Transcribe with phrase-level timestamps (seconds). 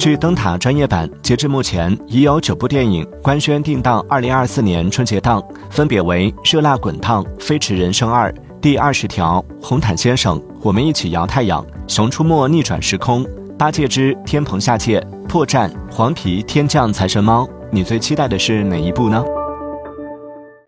[0.00, 13.26] 据灯塔专业版截至目前已有九部电影官宣定档二零二四年春节档分别为热辣滚烫飞驰人生二第二十条红毯先生我们一起摇太阳熊出没逆转时空
[13.58, 17.46] 八戒之天蓬下界破绽黄皮天降财神猫。
[17.70, 19.22] 你最期待的是哪一部呢？